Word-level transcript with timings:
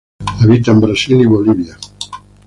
Habita 0.39 0.71
en 0.71 0.81
Brasil 0.81 1.21
y 1.21 1.27
Bolivia. 1.27 1.77